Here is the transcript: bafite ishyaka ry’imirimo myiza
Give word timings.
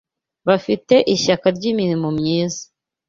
bafite 0.47 0.95
ishyaka 1.15 1.47
ry’imirimo 1.57 2.07
myiza 2.17 2.63